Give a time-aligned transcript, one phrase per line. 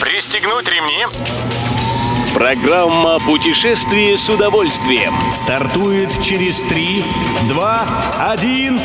[0.00, 1.06] Пристегнуть ремни.
[2.34, 5.14] Программа «Путешествие с удовольствием».
[5.30, 7.02] Стартует через 3,
[7.48, 7.86] 2,
[8.32, 8.80] 1.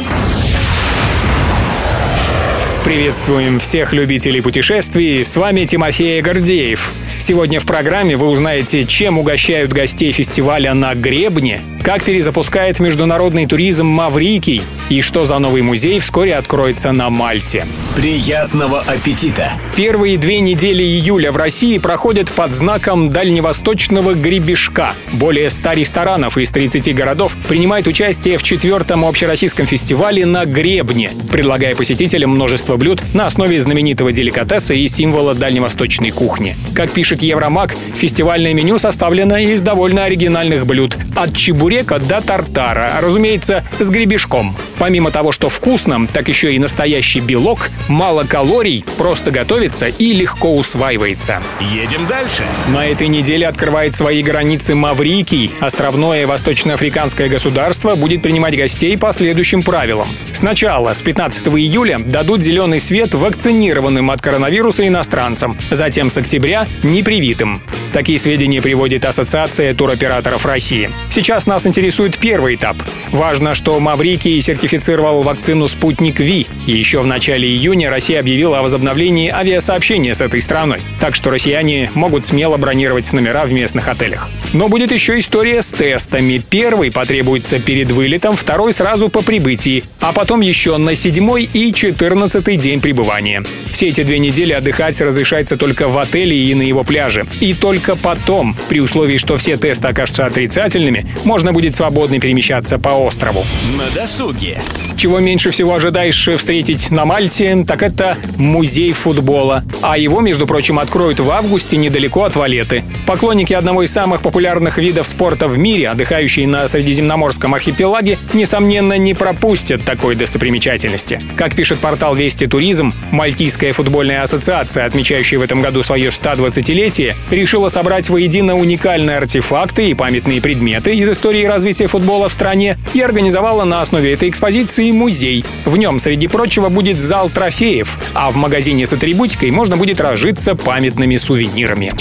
[2.85, 5.25] Приветствуем всех любителей путешествий.
[5.25, 6.93] С вами Тимофей Гордеев.
[7.19, 13.87] Сегодня в программе вы узнаете, чем угощают гостей фестиваля на Гребне, как перезапускает международный туризм
[13.87, 17.65] Маврикий и что за новый музей вскоре откроется на Мальте.
[17.95, 19.53] Приятного аппетита!
[19.75, 24.93] Первые две недели июля в России проходят под знаком дальневосточного гребешка.
[25.13, 31.75] Более 100 ресторанов из 30 городов принимают участие в четвертом общероссийском фестивале на Гребне, предлагая
[31.75, 36.55] посетителям множество блюд на основе знаменитого деликатеса и символа дальневосточной кухни.
[36.75, 40.97] Как пишет Евромаг, фестивальное меню составлено из довольно оригинальных блюд.
[41.15, 41.35] От
[41.71, 44.57] чебурека до тартара, разумеется, с гребешком.
[44.81, 50.55] Помимо того, что вкусно, так еще и настоящий белок, мало калорий, просто готовится и легко
[50.55, 51.43] усваивается.
[51.59, 52.43] Едем дальше.
[52.69, 55.51] На этой неделе открывает свои границы Маврикий.
[55.59, 60.07] Островное восточноафриканское государство будет принимать гостей по следующим правилам.
[60.33, 65.59] Сначала, с 15 июля, дадут зеленый свет вакцинированным от коронавируса иностранцам.
[65.69, 67.61] Затем с октября– непривитым.
[67.93, 70.89] Такие сведения приводит Ассоциация туроператоров России.
[71.09, 72.77] Сейчас нас интересует первый этап.
[73.11, 78.61] Важно, что Маврикий сертифицировал вакцину «Спутник Ви», и еще в начале июня Россия объявила о
[78.61, 80.79] возобновлении авиасообщения с этой страной.
[80.99, 84.29] Так что россияне могут смело бронировать номера в местных отелях.
[84.53, 86.41] Но будет еще история с тестами.
[86.49, 92.55] Первый потребуется перед вылетом, второй сразу по прибытии, а потом еще на седьмой и четырнадцатый
[92.55, 93.43] день пребывания.
[93.73, 97.25] Все эти две недели отдыхать разрешается только в отеле и на его пляже.
[97.41, 102.89] И только потом, при условии, что все тесты окажутся отрицательными, можно будет свободно перемещаться по
[102.89, 103.45] острову.
[103.77, 104.60] На досуге.
[104.97, 109.63] Чего меньше всего ожидаешь встретить на Мальте, так это музей футбола.
[109.81, 112.83] А его, между прочим, откроют в августе недалеко от Валеты.
[113.11, 119.13] Поклонники одного из самых популярных видов спорта в мире, отдыхающие на Средиземноморском архипелаге, несомненно, не
[119.13, 121.21] пропустят такой достопримечательности.
[121.35, 127.67] Как пишет портал Вести Туризм, Мальтийская футбольная ассоциация, отмечающая в этом году свое 120-летие, решила
[127.67, 133.65] собрать воедино уникальные артефакты и памятные предметы из истории развития футбола в стране и организовала
[133.65, 135.43] на основе этой экспозиции музей.
[135.65, 140.55] В нем, среди прочего, будет зал трофеев, а в магазине с атрибутикой можно будет разжиться
[140.55, 141.91] памятными сувенирами.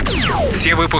[0.55, 1.00] Все выпуски